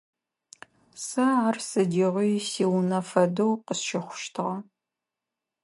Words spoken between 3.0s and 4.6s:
фэдэу къысщыхъущтыгъэ.